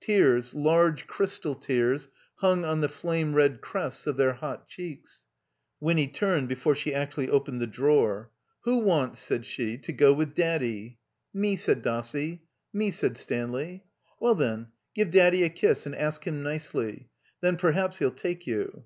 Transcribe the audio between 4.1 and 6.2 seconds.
their hot cheeks. Winny